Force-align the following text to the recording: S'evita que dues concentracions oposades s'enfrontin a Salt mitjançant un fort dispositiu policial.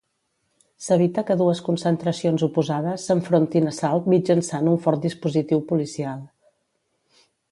S'evita 0.85 1.23
que 1.27 1.35
dues 1.41 1.59
concentracions 1.67 2.45
oposades 2.47 3.05
s'enfrontin 3.09 3.69
a 3.71 3.75
Salt 3.81 4.09
mitjançant 4.15 4.69
un 4.73 4.81
fort 4.87 5.05
dispositiu 5.05 5.63
policial. 5.73 6.27